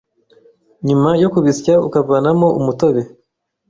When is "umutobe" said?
2.59-3.01